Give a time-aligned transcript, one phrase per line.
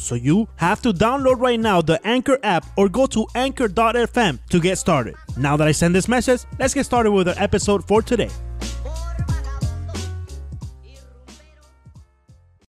[0.00, 4.60] So you have to download right now the Anchor app or go to anchor.fm to
[4.60, 5.14] get started.
[5.36, 8.30] Now that I send this message, let's get started with our episode for today.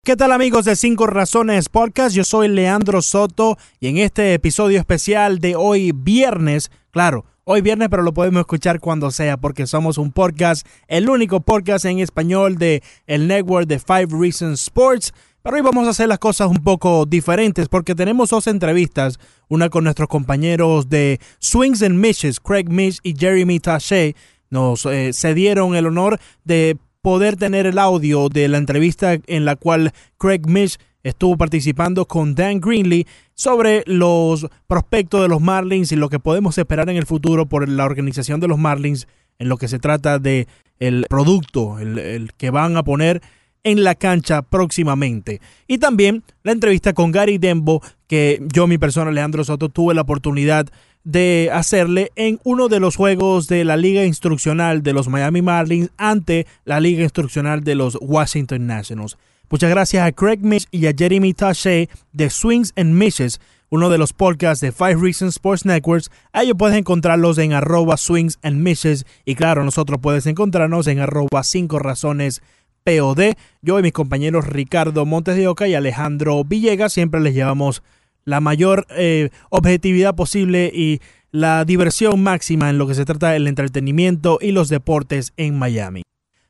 [0.05, 2.15] ¿Qué tal amigos de Cinco Razones Podcast?
[2.15, 7.88] Yo soy Leandro Soto y en este episodio especial de hoy viernes, claro, hoy viernes
[7.91, 12.57] pero lo podemos escuchar cuando sea porque somos un podcast, el único podcast en español
[12.57, 15.13] de el network de Five Reasons Sports.
[15.47, 19.69] Pero hoy vamos a hacer las cosas un poco diferentes porque tenemos dos entrevistas, una
[19.69, 24.16] con nuestros compañeros de Swings and Mishes, Craig Mish y Jeremy Taché.
[24.51, 29.55] Nos eh, cedieron el honor de poder tener el audio de la entrevista en la
[29.55, 35.97] cual Craig Mish estuvo participando con Dan Greenlee sobre los prospectos de los Marlins y
[35.97, 39.07] lo que podemos esperar en el futuro por la organización de los Marlins
[39.38, 40.49] en lo que se trata de
[40.81, 43.23] el producto, el, el que van a poner
[43.65, 45.40] en la cancha próximamente.
[45.66, 50.02] Y también la entrevista con Gary Dembo, que yo, mi persona, Alejandro Soto, tuve la
[50.02, 50.66] oportunidad
[51.07, 55.90] de hacerle en uno de los juegos de la Liga Instruccional de los Miami Marlins
[55.96, 59.16] ante la Liga Instruccional de los Washington Nationals.
[59.48, 63.98] Muchas gracias a Craig Mish y a Jeremy Taché de Swings and Mishes, uno de
[63.98, 66.10] los podcasts de Five Reasons Sports Networks.
[66.32, 69.06] A ellos puedes encontrarlos en arroba swings and mishes.
[69.25, 72.43] Y claro, nosotros puedes encontrarnos en arroba 5 razones
[72.87, 73.34] POD.
[73.62, 77.82] Yo y mis compañeros Ricardo Montes de Oca y Alejandro Villegas siempre les llevamos
[78.25, 81.00] la mayor eh, objetividad posible y
[81.32, 86.02] la diversión máxima en lo que se trata del entretenimiento y los deportes en Miami.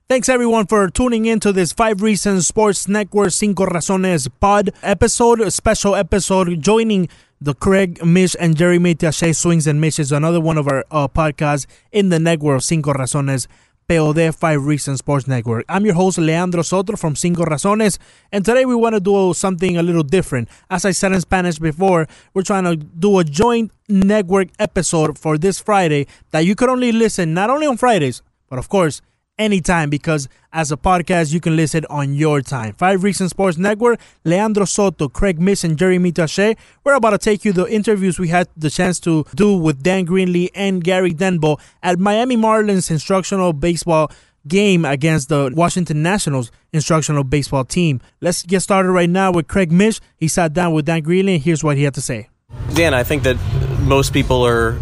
[0.09, 5.51] Thanks everyone for tuning in to this Five Reasons Sports Network Cinco Razones pod episode,
[5.51, 7.09] special episode joining
[7.41, 11.67] the Craig Mish and Jeremy Taché Swings and Mishes, another one of our uh, podcasts
[11.91, 13.49] in the network Cinco Razones
[13.89, 15.65] POD 5 Reasons Sports Network.
[15.69, 17.99] I'm your host, Leandro Soto from Cinco Razones,
[18.33, 20.49] and today we want to do something a little different.
[20.69, 25.39] As I said in Spanish before, we're trying to do a joint network episode for
[25.39, 29.03] this Friday that you could only listen not only on Fridays, but of course,
[29.39, 32.73] anytime because as a podcast you can listen on your time.
[32.75, 36.57] Five Reasons Sports Network, Leandro Soto, Craig Mish, and Jeremy Taché.
[36.85, 40.07] We're about to take you the interviews we had the chance to do with Dan
[40.07, 44.11] Greenlee and Gary Denbo at Miami Marlins instructional baseball
[44.49, 48.01] game against the Washington Nationals instructional baseball team.
[48.21, 50.01] Let's get started right now with Craig Mish.
[50.17, 52.29] He sat down with Dan Greenlee and here's what he had to say.
[52.75, 53.37] Dan, I think that
[53.81, 54.79] most people are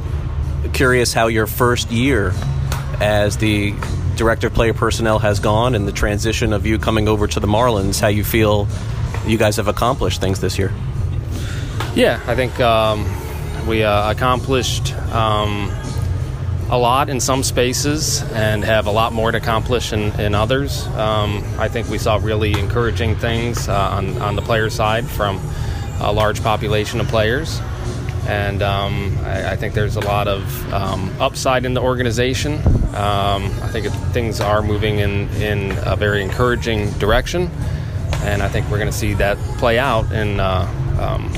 [0.72, 2.32] curious how your first year
[3.00, 3.75] as the
[4.16, 8.00] director player personnel has gone and the transition of you coming over to the Marlins,
[8.00, 8.69] how you feel
[9.26, 10.72] you guys have accomplished things this year.
[11.94, 13.06] Yeah, I think um,
[13.66, 15.70] we uh, accomplished um,
[16.70, 20.86] a lot in some spaces and have a lot more to accomplish in, in others.
[20.88, 25.41] Um, I think we saw really encouraging things uh, on, on the player side from
[26.00, 27.60] a large population of players.
[28.27, 32.55] And um, I, I, think there's a lot of um, upside in the organization.
[32.95, 37.51] Um, I think it, things are moving in, in a very encouraging direction.
[38.23, 40.67] And I think we're going to see that play out in, uh,
[40.99, 41.33] um,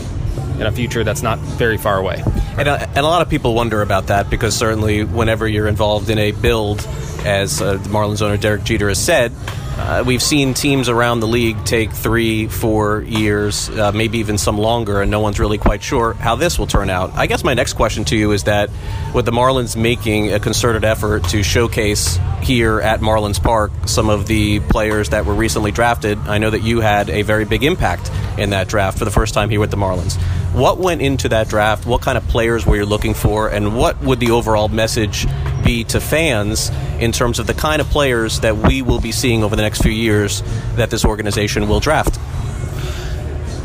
[0.60, 2.22] in a future that's not very far away.
[2.56, 6.08] And, uh, and a lot of people wonder about that because certainly whenever you're involved
[6.08, 6.86] in a build,
[7.26, 9.32] as uh, the Marlins owner Derek Jeter has said,
[9.78, 14.56] uh, we've seen teams around the league take three, four years, uh, maybe even some
[14.56, 17.12] longer, and no one's really quite sure how this will turn out.
[17.14, 18.70] I guess my next question to you is that
[19.14, 24.26] with the Marlins making a concerted effort to showcase here at Marlins Park some of
[24.26, 28.10] the players that were recently drafted, I know that you had a very big impact
[28.38, 30.16] in that draft for the first time here with the Marlins.
[30.52, 31.86] What went into that draft?
[31.86, 33.48] What kind of players were you looking for?
[33.48, 35.26] And what would the overall message
[35.64, 39.44] be to fans in terms of the kind of players that we will be seeing
[39.44, 40.42] over the next few years
[40.76, 42.18] that this organization will draft?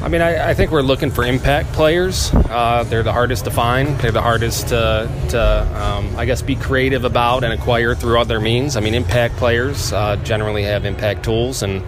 [0.02, 2.34] I mean, I, I, think we're looking for impact players.
[2.34, 4.00] Uh, they're the hardest to find.
[4.00, 8.40] They're the hardest to, to um, I guess, be creative about and acquire through other
[8.40, 8.76] means.
[8.76, 11.84] I mean, impact players uh, generally have impact tools, and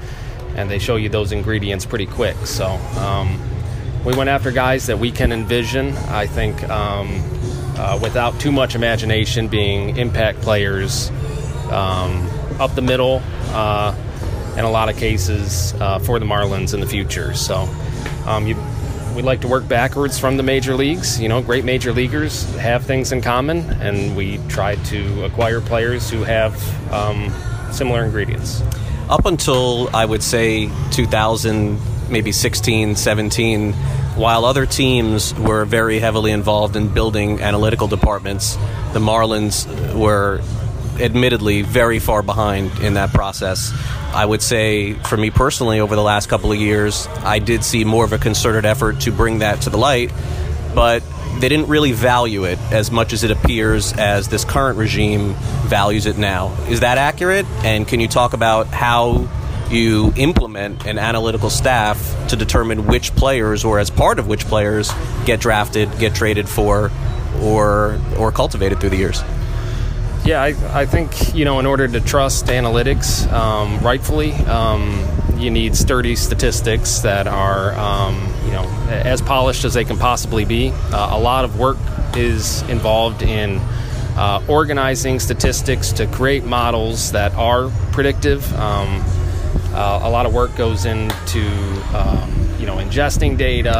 [0.56, 2.36] and they show you those ingredients pretty quick.
[2.46, 3.42] So um,
[4.06, 5.96] we went after guys that we can envision.
[6.10, 7.22] I think um,
[7.78, 11.10] uh, without too much imagination, being impact players
[11.72, 12.30] um,
[12.60, 13.96] up the middle, uh,
[14.58, 17.34] in a lot of cases uh, for the Marlins in the future.
[17.34, 17.68] So
[18.26, 18.56] um, you
[19.16, 21.22] we like to work backwards from the major leagues.
[21.22, 26.10] You know, great major leaguers have things in common, and we try to acquire players
[26.10, 26.54] who have
[26.92, 27.32] um,
[27.72, 28.64] similar ingredients.
[29.10, 31.80] Up until I would say 2000,
[32.10, 33.74] maybe 16, 17,
[34.16, 38.56] while other teams were very heavily involved in building analytical departments,
[38.94, 39.66] the Marlins
[39.96, 40.42] were
[41.00, 43.74] admittedly very far behind in that process.
[44.14, 47.84] I would say, for me personally, over the last couple of years, I did see
[47.84, 50.12] more of a concerted effort to bring that to the light,
[50.76, 51.02] but
[51.40, 55.34] they didn't really value it as much as it appears as this current regime
[55.66, 56.54] values it now.
[56.70, 57.48] Is that accurate?
[57.64, 59.28] And can you talk about how
[59.74, 64.92] you implement an analytical staff to determine which players, or as part of which players,
[65.26, 66.92] get drafted, get traded for,
[67.42, 69.22] or or cultivated through the years?
[70.26, 75.06] Yeah, I, I think you know in order to trust analytics um, rightfully, um,
[75.38, 78.16] you need sturdy statistics that are um,
[78.46, 80.72] you know as polished as they can possibly be.
[80.92, 81.78] Uh, a lot of work
[82.16, 83.60] is involved in
[84.16, 88.54] uh, organizing statistics to create models that are predictive.
[88.58, 89.04] Um,
[89.74, 91.44] uh, a lot of work goes into
[91.96, 93.76] um, you know ingesting data,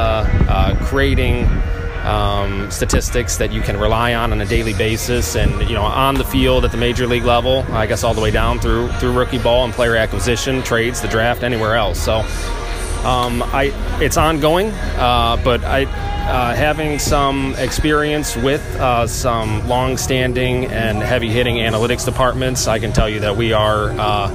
[0.50, 1.46] uh, creating
[2.04, 6.16] um, statistics that you can rely on on a daily basis, and you know on
[6.16, 9.14] the field at the major league level, I guess all the way down through through
[9.14, 12.00] rookie ball and player acquisition, trades, the draft, anywhere else.
[12.00, 12.16] So
[13.08, 15.88] um, I it's ongoing, uh, but I.
[16.24, 23.10] Uh, having some experience with uh, some long-standing and heavy-hitting analytics departments, I can tell
[23.10, 24.30] you that we are uh,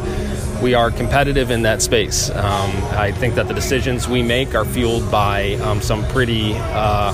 [0.63, 2.31] we are competitive in that space.
[2.31, 7.13] Um, I think that the decisions we make are fueled by um, some pretty uh,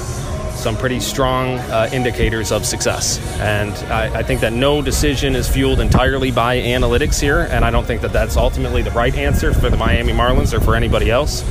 [0.55, 3.19] some pretty strong uh, indicators of success.
[3.39, 7.71] And I, I, think that no decision is fueled entirely by analytics here, and I
[7.71, 11.11] don't think that that's ultimately the right answer for the Miami Marlins or for anybody
[11.11, 11.43] else.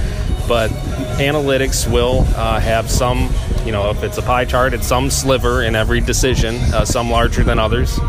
[0.48, 0.72] But
[1.19, 3.30] analytics will uh, have some,
[3.66, 7.12] you know, if it's a pie chart, it's some sliver in every decision, uh, some
[7.12, 8.00] larger than others.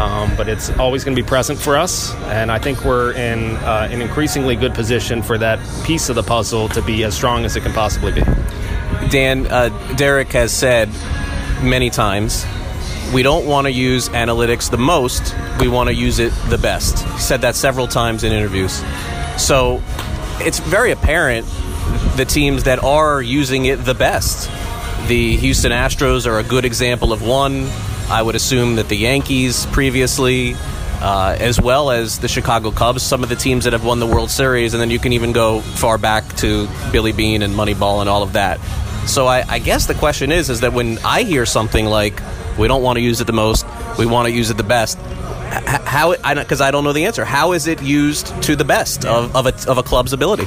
[0.00, 3.56] Um, but it's always going to be present for us, and I think we're in
[3.56, 7.44] uh, an increasingly good position for that piece of the puzzle to be as strong
[7.44, 8.22] as it can possibly be.
[9.10, 10.88] Dan, uh, Derek has said
[11.62, 12.46] many times,
[13.12, 17.06] we don't want to use analytics the most, we want to use it the best.
[17.06, 18.82] He said that several times in interviews.
[19.36, 19.82] So
[20.38, 21.46] it's very apparent
[22.16, 24.48] the teams that are using it the best.
[25.08, 27.68] The Houston Astros are a good example of one.
[28.10, 30.54] I would assume that the Yankees previously,
[31.00, 34.06] uh, as well as the Chicago Cubs, some of the teams that have won the
[34.06, 38.00] World Series, and then you can even go far back to Billy Beane and Moneyball
[38.00, 38.58] and all of that.
[39.06, 42.20] So I, I guess the question is, is that when I hear something like
[42.58, 43.64] we don't want to use it the most,
[43.96, 47.24] we want to use it the best, how because I, I, don't know the answer.
[47.24, 50.46] How is it used to the best of, of, a, of a club's ability?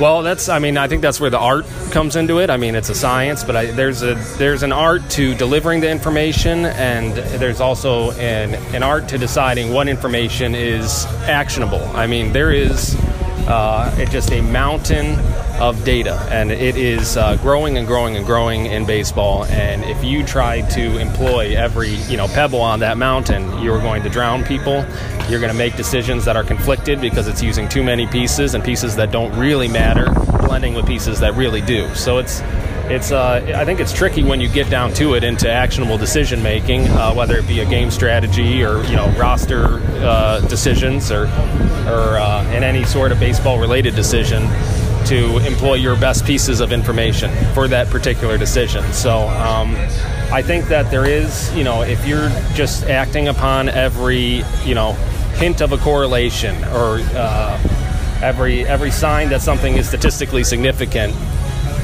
[0.00, 2.50] Well, that's I mean I think that's where the art comes into it.
[2.50, 5.90] I mean it's a science, but I, there's a there's an art to delivering the
[5.90, 11.82] information, and there's also an an art to deciding what information is actionable.
[11.96, 12.94] I mean there is
[13.48, 15.16] uh, just a mountain
[15.60, 19.44] of data, and it is uh, growing and growing and growing in baseball.
[19.46, 24.02] And if you try to employ every you know pebble on that mountain, you're going
[24.02, 24.84] to drown people.
[25.28, 28.64] You're going to make decisions that are conflicted because it's using too many pieces and
[28.64, 30.10] pieces that don't really matter,
[30.46, 31.92] blending with pieces that really do.
[31.94, 32.40] So it's
[32.90, 36.42] it's uh, I think it's tricky when you get down to it into actionable decision
[36.42, 41.24] making, uh, whether it be a game strategy or you know roster uh, decisions or
[41.86, 44.42] or uh, in any sort of baseball related decision
[45.06, 48.84] to employ your best pieces of information for that particular decision.
[48.92, 49.74] So um,
[50.30, 54.92] I think that there is, you know, if you're just acting upon every, you know,
[55.36, 57.58] hint of a correlation or uh,
[58.22, 61.14] every every sign that something is statistically significant,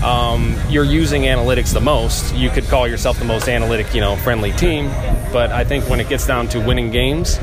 [0.02, 2.34] um, you're using analytics the most.
[2.34, 4.88] You could call yourself the most analytic, you know, friendly team,
[5.32, 7.38] but I think when it gets down to winning games,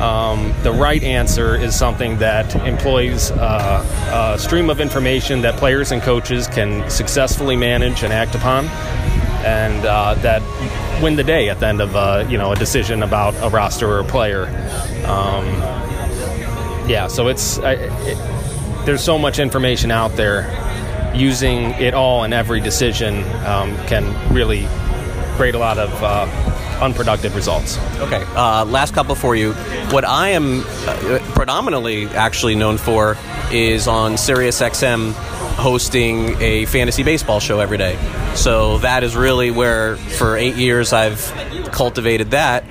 [0.00, 5.92] um, the right answer is something that employs uh, a stream of information that players
[5.92, 8.66] and coaches can successfully manage and act upon,
[9.44, 10.42] and uh, that
[11.02, 13.88] win the day at the end of uh, you know a decision about a roster
[13.88, 14.46] or a player.
[15.04, 15.46] Um,
[16.88, 17.90] yeah, so it's it,
[18.86, 20.64] there's so much information out there.
[21.14, 24.66] Using it all in every decision um, can really
[25.36, 26.26] create a lot of uh,
[26.80, 27.78] unproductive results.
[27.98, 29.52] Okay, uh, last couple for you.
[29.90, 33.16] What I am uh, predominantly actually known for
[33.50, 35.12] is on SiriusXM
[35.58, 37.98] hosting a fantasy baseball show every day.
[38.34, 41.20] So that is really where, for eight years, I've
[41.72, 42.64] cultivated that.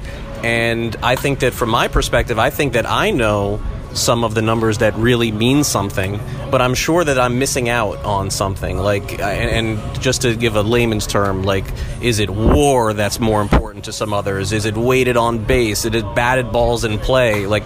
[0.44, 3.62] And I think that from my perspective, I think that I know
[3.94, 6.20] some of the numbers that really mean something.
[6.52, 8.78] But I'm sure that I'm missing out on something.
[8.78, 11.66] Like, and, and just to give a layman's term, like,
[12.02, 14.52] is it WAR that's more important to some others?
[14.52, 15.86] Is it weighted on base?
[15.86, 17.46] Is it batted balls in play?
[17.46, 17.64] Like,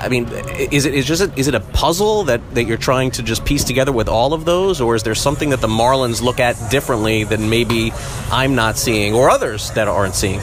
[0.00, 0.28] I mean,
[0.72, 3.44] is it is just a, is it a puzzle that, that you're trying to just
[3.44, 6.70] piece together with all of those, or is there something that the Marlins look at
[6.70, 7.92] differently than maybe
[8.30, 10.40] I'm not seeing, or others that aren't seeing?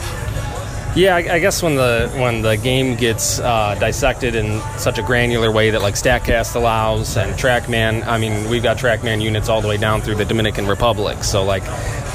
[0.96, 5.02] Yeah, I, I guess when the when the game gets uh, dissected in such a
[5.02, 9.60] granular way that like Statcast allows and TrackMan, I mean, we've got TrackMan units all
[9.60, 11.22] the way down through the Dominican Republic.
[11.22, 11.62] So like,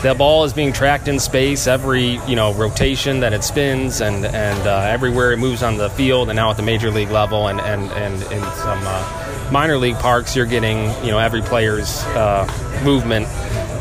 [0.01, 4.25] the ball is being tracked in space every you know rotation that it spins and
[4.25, 7.47] and uh, everywhere it moves on the field, and now at the major league level
[7.47, 12.03] and and and in some uh, minor league parks, you're getting you know every player's
[12.15, 12.45] uh,
[12.83, 13.27] movement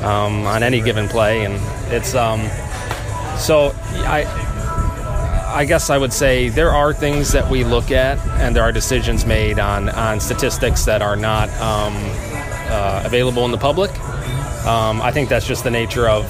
[0.05, 1.55] um, on any given play, and
[1.93, 2.41] it's um,
[3.37, 4.51] so I
[5.53, 8.73] I guess I would say there are things that we look at, and there are
[8.73, 11.95] decisions made on on statistics that are not um,
[12.71, 13.91] uh, available in the public.
[14.67, 16.25] Um, I think that's just the nature of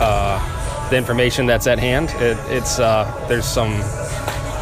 [0.00, 2.10] uh, the information that's at hand.
[2.22, 3.72] It, it's uh, there's some,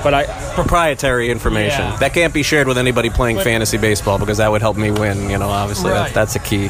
[0.03, 1.97] but I proprietary information yeah.
[1.97, 4.91] that can't be shared with anybody playing but, fantasy baseball because that would help me
[4.91, 5.29] win.
[5.29, 6.07] You know, obviously right.
[6.07, 6.69] that, that's a key.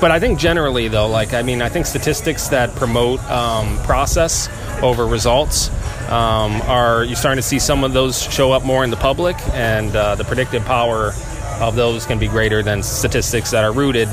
[0.00, 4.48] But I think generally though, like I mean, I think statistics that promote um, process
[4.80, 5.70] over results
[6.08, 9.36] um, are you're starting to see some of those show up more in the public,
[9.48, 11.12] and uh, the predictive power
[11.60, 14.08] of those can be greater than statistics that are rooted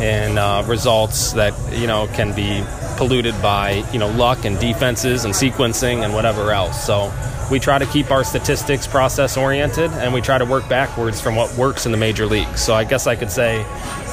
[0.00, 2.64] in uh, results that you know can be
[2.96, 6.84] polluted by you know luck and defenses and sequencing and whatever else.
[6.84, 7.12] So
[7.50, 11.36] we try to keep our statistics process oriented, and we try to work backwards from
[11.36, 12.62] what works in the major leagues.
[12.62, 13.64] So I guess I could say,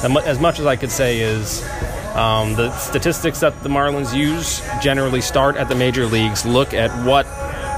[0.02, 1.62] as much as I could say is
[2.18, 6.90] um, the statistics that the Marlins use generally start at the major leagues, look at
[7.06, 7.26] what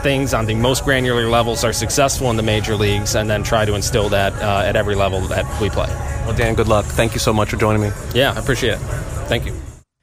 [0.03, 3.65] things on the most granular levels are successful in the major leagues, and then try
[3.67, 5.89] to instill that uh, at every level that we play.
[6.25, 6.87] Well, Dan, good luck.
[6.87, 7.91] Thank you so much for joining me.
[8.15, 8.81] Yeah, I appreciate it.
[9.29, 9.53] Thank you.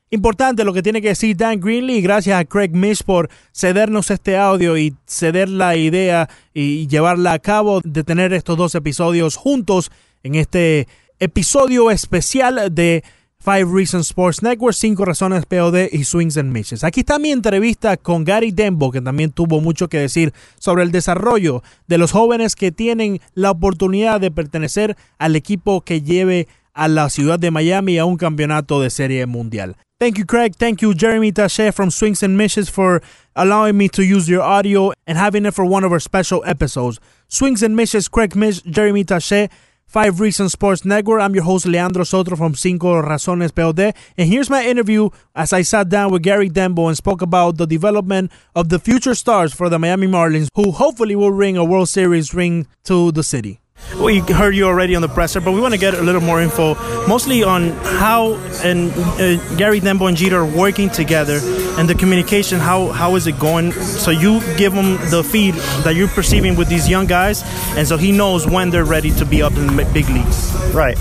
[0.09, 2.01] Importante lo que tiene que decir Dan Greenlee.
[2.01, 7.39] Gracias a Craig Mish por cedernos este audio y ceder la idea y llevarla a
[7.39, 9.91] cabo de tener estos dos episodios juntos
[10.23, 10.87] en este
[11.19, 13.03] episodio especial de
[13.47, 16.83] Five Reasons Sports Network, Cinco Razones POD y Swings and Missions.
[16.83, 20.91] Aquí está mi entrevista con Gary Dembo, que también tuvo mucho que decir sobre el
[20.91, 26.89] desarrollo de los jóvenes que tienen la oportunidad de pertenecer al equipo que lleve a
[26.89, 29.77] la ciudad de Miami a un campeonato de serie mundial.
[29.97, 30.51] Thank you, Craig.
[30.57, 33.01] Thank you, Jeremy Taché from Swings and Missions for
[33.33, 36.99] allowing me to use your audio and having it for one of our special episodes.
[37.29, 39.49] Swings and Missions, Craig Mish, Jeremy Taché.
[39.87, 41.21] Five Reasons Sports Network.
[41.21, 43.95] I'm your host, Leandro Soto from Cinco Razones POD.
[44.17, 47.65] And here's my interview as I sat down with Gary Denbo and spoke about the
[47.65, 51.87] development of the future stars for the Miami Marlins, who hopefully will bring a World
[51.87, 53.61] Series ring to the city.
[53.99, 56.39] We heard you already on the presser, but we want to get a little more
[56.39, 56.75] info,
[57.07, 61.39] mostly on how and uh, Gary Denbo and Jeter are working together,
[61.79, 62.59] and the communication.
[62.59, 63.71] How how is it going?
[63.71, 67.43] So you give him the feed that you're perceiving with these young guys,
[67.75, 70.53] and so he knows when they're ready to be up in the big leagues.
[70.75, 70.97] Right.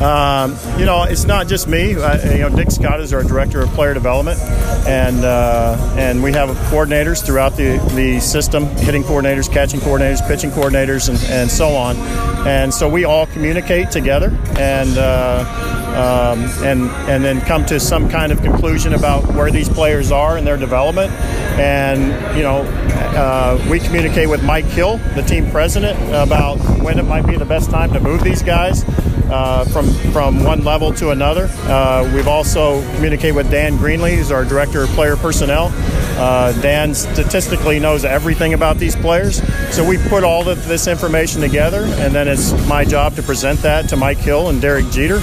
[0.00, 1.96] Um, you know, it's not just me.
[1.96, 4.38] Uh, you know, Dick Scott is our director of player development,
[4.86, 10.50] and uh, and we have coordinators throughout the the system, hitting coordinators, catching coordinators, pitching
[10.50, 11.96] coordinators, and, and so on
[12.46, 15.44] and so we all communicate together and uh,
[15.96, 20.36] um, and and then come to some kind of conclusion about where these players are
[20.36, 21.10] in their development.
[21.58, 22.62] And you know,
[23.16, 27.44] uh, we communicate with Mike Hill, the team president, about when it might be the
[27.44, 28.84] best time to move these guys
[29.28, 31.48] uh, from from one level to another.
[31.64, 35.72] Uh, we've also communicated with Dan Greenlee, who's our director of player personnel.
[36.16, 39.42] Uh, Dan statistically knows everything about these players,
[39.74, 43.58] so we put all of this information together, and then it's my job to present
[43.62, 45.18] that to Mike Hill and Derek Jeter.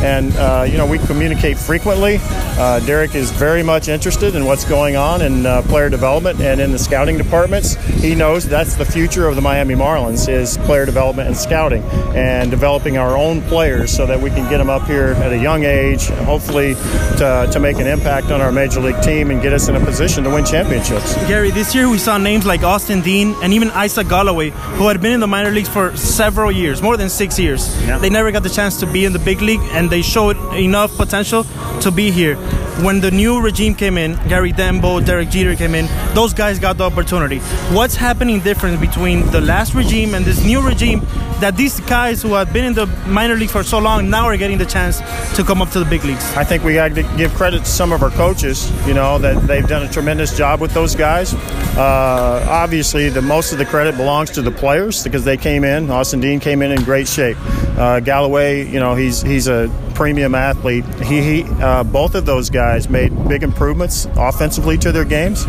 [0.00, 2.18] And uh, you know we communicate frequently.
[2.20, 6.60] Uh, Derek is very much interested in what's going on in uh, player development and
[6.60, 7.74] in the scouting departments.
[7.74, 11.82] He knows that's the future of the Miami Marlins is player development and scouting,
[12.14, 15.38] and developing our own players so that we can get them up here at a
[15.38, 16.74] young age, hopefully
[17.18, 19.84] to, to make an impact on our major league team and get us in a
[19.84, 21.14] position to win championships.
[21.26, 25.00] Gary, this year we saw names like Austin Dean and even Isaac Galloway, who had
[25.00, 27.80] been in the minor leagues for several years, more than six years.
[27.82, 27.98] Yeah.
[27.98, 30.96] They never got the chance to be in the big league, and they showed enough
[30.96, 31.44] potential
[31.80, 32.36] to be here.
[32.84, 36.78] When the new regime came in, Gary Denbo, Derek Jeter came in, those guys got
[36.78, 37.38] the opportunity.
[37.74, 41.00] What's happening different between the last regime and this new regime
[41.40, 44.36] that these guys who have been in the minor league for so long now are
[44.36, 45.00] getting the chance
[45.36, 46.24] to come up to the big leagues?
[46.36, 48.70] I think we got to give credit to some of our coaches.
[48.86, 51.34] You know that they've done a tremendous job with those guys.
[51.76, 55.90] Uh, obviously, the most of the credit belongs to the players because they came in.
[55.90, 57.36] Austin Dean came in in great shape.
[57.78, 60.84] Uh, Galloway, you know, he's he's a premium athlete.
[61.02, 65.44] He, he uh, both of those guys made big improvements offensively to their games.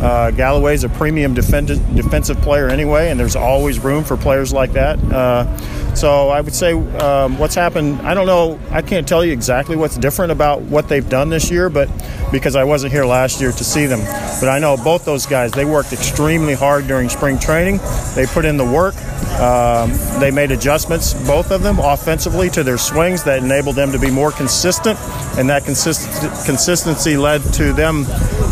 [0.00, 4.72] Uh, Galloway's a premium defend- defensive player anyway, and there's always room for players like
[4.72, 4.98] that.
[5.12, 8.00] Uh, so I would say um, what's happened.
[8.02, 8.60] I don't know.
[8.70, 11.88] I can't tell you exactly what's different about what they've done this year, but
[12.30, 14.00] because I wasn't here last year to see them.
[14.40, 15.52] But I know both those guys.
[15.52, 17.78] They worked extremely hard during spring training.
[18.14, 18.94] They put in the work.
[19.40, 23.98] Um, they made adjustments, both of them, offensively to their swings that enabled them to
[23.98, 24.98] be more consistent,
[25.38, 26.08] and that consist-
[26.46, 28.06] consistency led to them,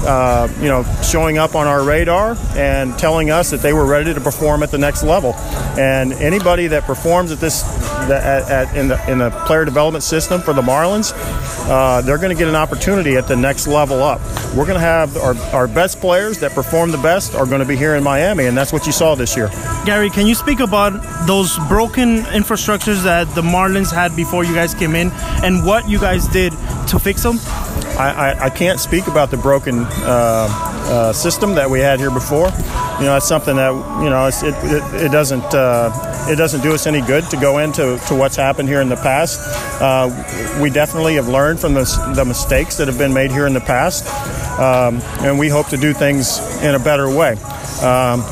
[0.06, 4.12] uh, you know, showing up on our radar and telling us that they were ready
[4.12, 5.34] to perform at the next level.
[5.78, 7.62] And anybody that performs at this,
[8.10, 11.12] at, at, in the in the player development system for the Marlins,
[11.68, 14.20] uh, they're going to get an opportunity at the next level up.
[14.54, 17.66] We're going to have our, our best players that perform the best are going to
[17.66, 19.48] be here in Miami, and that's what you saw this year.
[19.84, 24.74] Gary, can you speak about those broken infrastructures that the Marlins had before you guys
[24.74, 25.10] came in
[25.42, 26.52] and what you guys did
[26.88, 27.38] to fix them?
[27.96, 30.48] I, I, I can't speak about the broken uh,
[30.86, 32.48] uh, system that we had here before.
[32.98, 33.72] You know, that's something that
[34.02, 35.90] you know it, it, it doesn't uh,
[36.28, 38.96] it doesn't do us any good to go into to what's happened here in the
[38.96, 39.40] past.
[39.80, 41.84] Uh, we definitely have learned from the,
[42.14, 44.06] the mistakes that have been made here in the past,
[44.58, 47.32] um, and we hope to do things in a better way.
[47.82, 48.22] Um,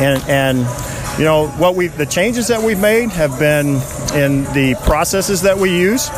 [0.00, 0.66] and and
[1.20, 3.74] you know what we the changes that we've made have been
[4.14, 6.08] in the processes that we use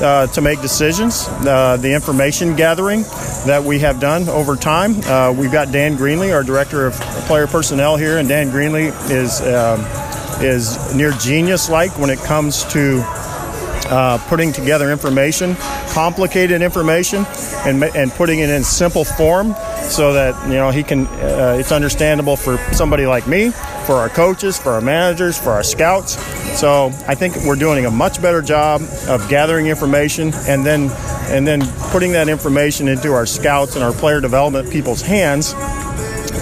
[0.00, 3.02] uh, to make decisions, uh, the information gathering
[3.44, 5.00] that we have done over time.
[5.02, 6.94] Uh, we've got Dan Greenlee, our director of
[7.26, 9.80] player personnel here, and Dan Greenlee is um,
[10.40, 13.02] is near genius-like when it comes to
[13.86, 15.56] uh, putting together information,
[15.90, 17.26] complicated information,
[17.66, 21.06] and, and putting it in simple form so that you know he can.
[21.06, 25.62] Uh, it's understandable for somebody like me, for our coaches, for our managers, for our
[25.62, 26.18] scouts.
[26.58, 30.90] So I think we're doing a much better job of gathering information and then
[31.30, 35.54] and then putting that information into our scouts and our player development people's hands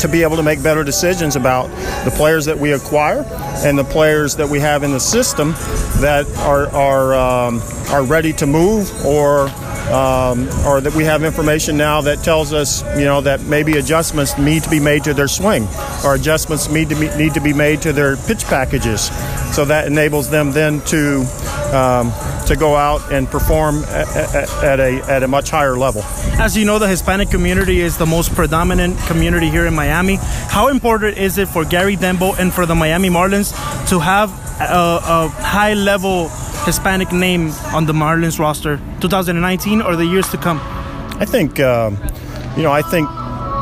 [0.01, 1.67] to be able to make better decisions about
[2.05, 3.23] the players that we acquire
[3.65, 5.53] and the players that we have in the system
[6.01, 9.49] that are are um, are ready to move or
[9.91, 14.39] um, or that we have information now that tells us, you know, that maybe adjustments
[14.39, 15.69] need to be made to their swing,
[16.05, 19.11] or adjustments need to be, need to be made to their pitch packages.
[19.55, 21.27] So that enables them then to
[21.73, 22.13] um,
[22.47, 26.03] to go out and perform at, a at a much higher level.
[26.39, 30.19] As you know, the Hispanic community is the most predominant community here in Miami.
[30.21, 33.53] How important is it for Gary Denbo and for the Miami Marlins
[33.89, 36.31] to have a, a high level
[36.65, 40.61] Hispanic name on the Marlins roster, 2019 or the years to come?
[41.21, 41.99] I think, um,
[42.57, 43.09] you know, I think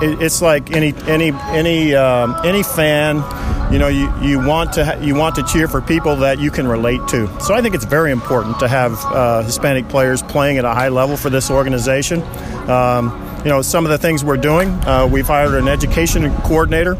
[0.02, 3.24] it's like any any any um, any fan.
[3.72, 6.50] You know, you, you want to ha- you want to cheer for people that you
[6.50, 7.28] can relate to.
[7.40, 10.88] So I think it's very important to have uh, Hispanic players playing at a high
[10.88, 12.22] level for this organization.
[12.70, 13.12] Um,
[13.44, 14.68] you know, some of the things we're doing.
[14.86, 16.94] Uh, we've hired an education coordinator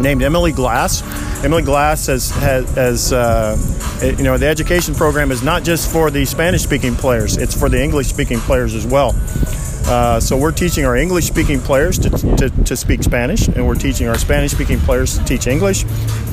[0.00, 1.02] named Emily Glass.
[1.44, 3.56] Emily Glass has, has, has uh,
[4.02, 7.68] you know, the education program is not just for the Spanish speaking players, it's for
[7.68, 9.14] the English speaking players as well.
[9.88, 13.74] Uh, so we're teaching our English speaking players to, to, to, speak Spanish, and we're
[13.74, 15.84] teaching our Spanish speaking players to teach English.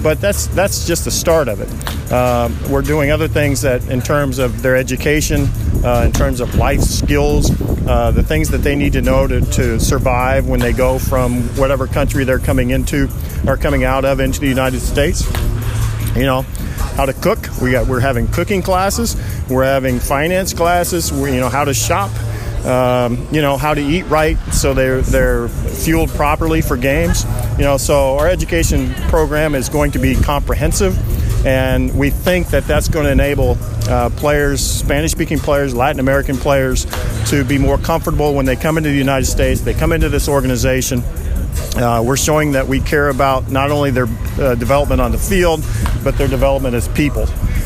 [0.04, 2.12] But that's that's just the start of it.
[2.12, 5.48] Um, we're doing other things that, in terms of their education,
[5.86, 7.50] uh, in terms of life skills,
[7.88, 11.44] uh, the things that they need to know to, to survive when they go from
[11.56, 13.08] whatever country they're coming into
[13.48, 15.26] or coming out of into the United States.
[16.13, 16.41] You know,
[16.98, 17.48] how to cook.
[17.62, 19.15] We got we're having cooking classes.
[19.50, 21.13] We're having finance classes.
[21.13, 22.12] We, you know how to shop
[22.65, 27.25] um, you know how to eat right so they're they're fueled properly for games.
[27.58, 30.97] You know so our education program is going to be comprehensive
[31.45, 36.36] and we think that that's going to enable uh, players spanish speaking players latin american
[36.38, 36.88] players
[37.30, 40.28] to be more comfortable when they come into the united states they come into this
[40.28, 41.04] organization.
[41.78, 44.08] Uh, we're showing that we care about not only their
[44.39, 45.63] uh, development on the field,
[46.04, 47.25] but their development as people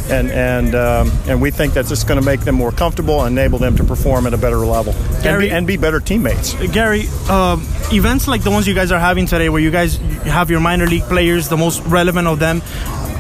[0.10, 3.38] and and um, and we think that's just going to make them more comfortable and
[3.38, 6.54] enable them to perform at a better level Gary, and, be, and be better teammates.
[6.72, 10.50] Gary, um, events like the ones you guys are having today, where you guys have
[10.50, 12.62] your minor league players, the most relevant of them,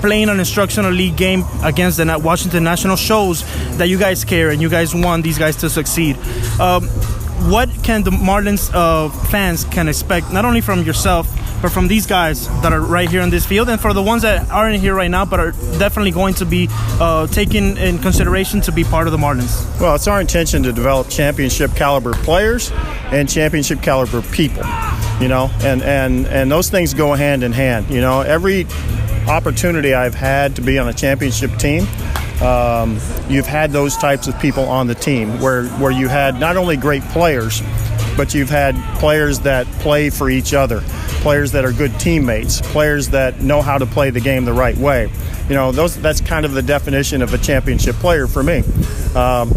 [0.01, 3.43] playing an instructional league game against the Washington National shows
[3.77, 6.17] that you guys care and you guys want these guys to succeed.
[6.59, 6.87] Um,
[7.49, 11.27] what can the Marlins uh, fans can expect not only from yourself
[11.61, 14.21] but from these guys that are right here in this field, and for the ones
[14.21, 18.61] that aren't here right now, but are definitely going to be uh, taken in consideration
[18.61, 19.79] to be part of the Marlins?
[19.79, 22.71] Well, it's our intention to develop championship caliber players
[23.11, 24.63] and championship caliber people.
[25.19, 27.89] You know, and and and those things go hand in hand.
[27.89, 28.65] You know, every
[29.27, 31.85] opportunity I've had to be on a championship team.
[32.41, 36.55] Um, you've had those types of people on the team where, where you had not
[36.55, 37.61] only great players,
[38.15, 40.81] but you've had players that play for each other,
[41.19, 44.77] players that are good teammates, players that know how to play the game the right
[44.77, 45.11] way.
[45.47, 48.63] You know, those that's kind of the definition of a championship player for me.
[49.15, 49.51] Um,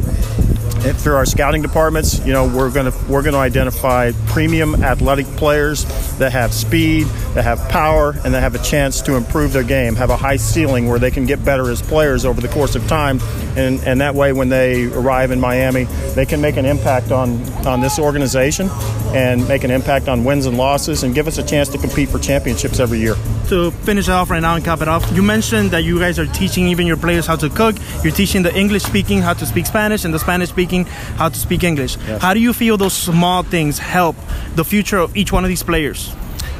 [0.83, 5.27] through our scouting departments, you know, we're going to we're going to identify premium athletic
[5.37, 5.85] players
[6.18, 9.95] that have speed, that have power, and that have a chance to improve their game,
[9.97, 12.87] have a high ceiling where they can get better as players over the course of
[12.87, 13.21] time,
[13.57, 17.42] and and that way when they arrive in Miami, they can make an impact on
[17.66, 18.68] on this organization
[19.14, 22.09] and make an impact on wins and losses and give us a chance to compete
[22.09, 23.14] for championships every year.
[23.49, 26.18] To finish it off right now and cap it off, you mentioned that you guys
[26.18, 27.77] are teaching even your players how to cook.
[28.03, 30.85] You're teaching the English speaking how to speak Spanish and the Spanish speaking
[31.16, 31.97] how to speak English.
[31.99, 32.23] Yes.
[32.23, 34.16] How do you feel those small things help
[34.55, 36.14] the future of each one of these players?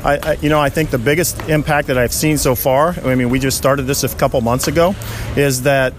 [0.05, 3.15] I, I, you know, I think the biggest impact that I've seen so far, I
[3.15, 4.95] mean, we just started this a couple months ago,
[5.37, 5.95] is that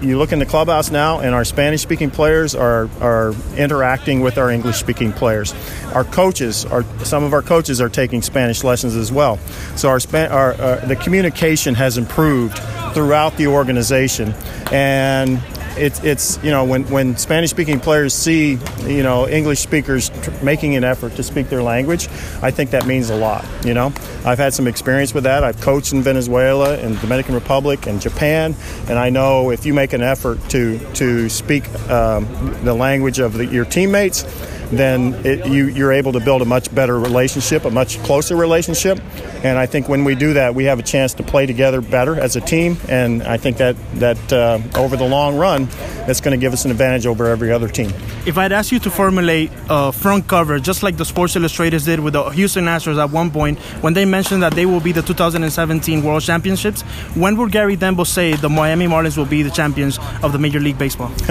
[0.00, 4.38] you look in the clubhouse now, and our Spanish speaking players are, are interacting with
[4.38, 5.54] our English speaking players.
[5.92, 9.38] Our coaches, are, some of our coaches are taking Spanish lessons as well.
[9.76, 12.58] So our, our uh, the communication has improved
[12.94, 14.34] throughout the organization,
[14.72, 15.42] and
[15.76, 20.30] it's it's you know when when Spanish speaking players see you know English speakers tr-
[20.42, 22.08] making an effort to speak their language,
[22.42, 23.44] I think that means a lot.
[23.64, 23.92] You know,
[24.24, 25.44] I've had some experience with that.
[25.44, 28.54] I've coached in Venezuela and Dominican Republic and Japan,
[28.88, 32.26] and I know if you make an effort to to speak um,
[32.64, 34.24] the language of the, your teammates
[34.70, 39.00] then it, you, you're able to build a much better relationship, a much closer relationship.
[39.44, 42.18] And I think when we do that, we have a chance to play together better
[42.18, 42.76] as a team.
[42.88, 45.68] And I think that that uh, over the long run,
[46.06, 47.92] that's going to give us an advantage over every other team.
[48.26, 52.00] If I'd ask you to formulate a front cover, just like the Sports Illustrators did
[52.00, 55.02] with the Houston Astros at one point, when they mentioned that they will be the
[55.02, 56.82] 2017 World Championships,
[57.14, 60.60] when will Gary Denbo say the Miami Marlins will be the champions of the Major
[60.60, 61.12] League Baseball?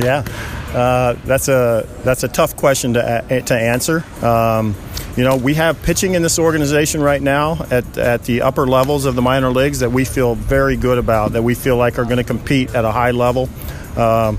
[0.00, 0.24] yeah,
[0.74, 4.04] uh, that's a that's a tough question to to answer.
[4.24, 4.74] Um,
[5.16, 9.04] you know, we have pitching in this organization right now at, at the upper levels
[9.04, 12.04] of the minor leagues that we feel very good about, that we feel like are
[12.04, 13.50] going to compete at a high level.
[13.96, 14.38] Um,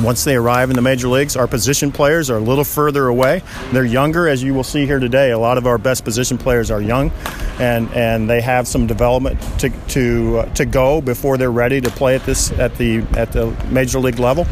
[0.00, 3.42] once they arrive in the major leagues, our position players are a little further away.
[3.72, 5.30] They're younger, as you will see here today.
[5.30, 7.10] A lot of our best position players are young,
[7.58, 11.90] and, and they have some development to to uh, to go before they're ready to
[11.90, 14.46] play at this at the at the major league level.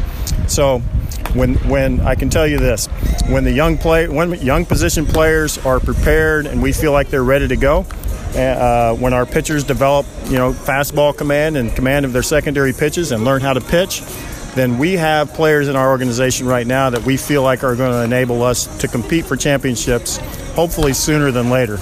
[0.47, 0.79] So
[1.33, 2.87] when when I can tell you this,
[3.27, 7.23] when the young play when young position players are prepared and we feel like they're
[7.23, 7.85] ready to go,
[8.35, 13.11] uh, when our pitchers develop you know fastball command and command of their secondary pitches
[13.11, 14.01] and learn how to pitch
[14.55, 17.91] then we have players in our organization right now that we feel like are going
[17.91, 20.17] to enable us to compete for championships,
[20.55, 21.77] hopefully sooner than later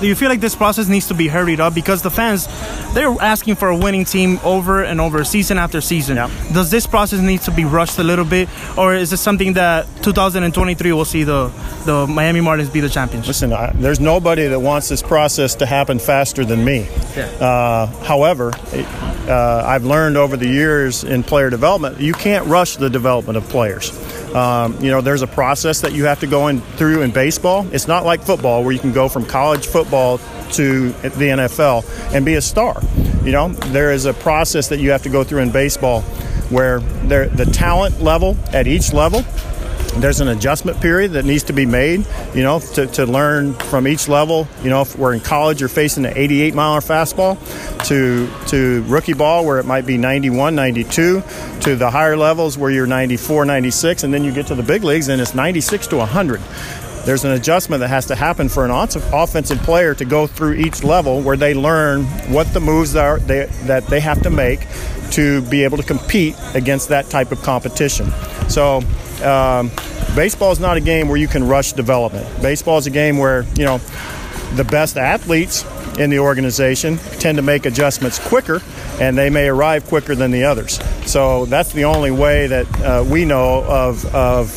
[0.00, 2.46] do you feel like this process needs to be hurried up because the fans
[2.94, 6.30] they're asking for a winning team over and over season after season yep.
[6.52, 9.86] does this process need to be rushed a little bit or is it something that
[10.02, 11.48] 2023 will see the
[11.84, 15.66] the Miami Marlins be the champions listen I, there's nobody that wants this process to
[15.66, 17.26] happen faster than me yeah.
[17.40, 18.52] uh, however
[19.28, 23.44] uh, I've learned over the years in player development you can't rush the development of
[23.48, 23.92] players
[24.36, 27.66] um, you know, there's a process that you have to go in through in baseball.
[27.72, 29.85] It's not like football where you can go from college football
[30.52, 32.80] to the NFL and be a star.
[33.24, 36.02] You know, there is a process that you have to go through in baseball
[36.50, 39.24] where there, the talent level at each level
[40.00, 43.88] there's an adjustment period that needs to be made, you know, to, to learn from
[43.88, 44.46] each level.
[44.62, 47.38] You know, if we're in college, you're facing an 88 mile hour fastball
[47.86, 51.22] to, to rookie ball where it might be 91, 92,
[51.60, 54.84] to the higher levels where you're 94, 96, and then you get to the big
[54.84, 56.40] leagues and it's 96 to 100
[57.06, 60.82] there's an adjustment that has to happen for an offensive player to go through each
[60.82, 64.66] level where they learn what the moves are they, that they have to make
[65.12, 68.10] to be able to compete against that type of competition.
[68.48, 68.82] So
[69.22, 69.70] um,
[70.16, 72.26] baseball is not a game where you can rush development.
[72.42, 73.78] Baseball is a game where you know
[74.54, 75.64] the best athletes
[75.98, 78.60] in the organization tend to make adjustments quicker,
[79.00, 80.80] and they may arrive quicker than the others.
[81.08, 84.50] So that's the only way that uh, we know of of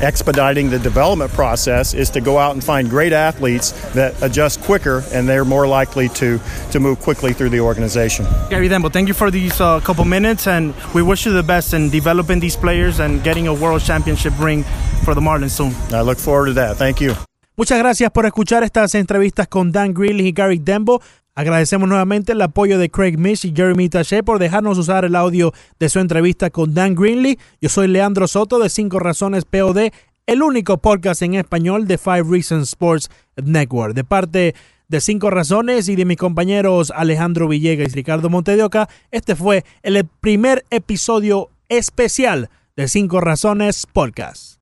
[0.00, 5.02] expediting the development process is to go out and find great athletes that adjust quicker
[5.12, 6.38] and they're more likely to
[6.70, 8.26] to move quickly through the organization.
[8.50, 11.74] Gary Denbo, thank you for these uh, couple minutes and we wish you the best
[11.74, 14.64] in developing these players and getting a world championship ring
[15.04, 15.72] for the Marlins soon.
[15.92, 16.76] I look forward to that.
[16.76, 17.14] Thank you.
[17.56, 21.00] Muchas gracias por escuchar estas entrevistas con Dan Greenlee y Gary Denbo.
[21.36, 25.52] Agradecemos nuevamente el apoyo de Craig Mish y Jeremy Taché por dejarnos usar el audio
[25.80, 27.40] de su entrevista con Dan Greenley.
[27.60, 29.90] Yo soy Leandro Soto de Cinco Razones POD,
[30.26, 33.94] el único podcast en español de Five Reasons Sports Network.
[33.94, 34.54] De parte
[34.86, 40.06] de Cinco Razones y de mis compañeros Alejandro Villegas y Ricardo Montedioca, este fue el
[40.20, 44.60] primer episodio especial de Cinco Razones Podcast.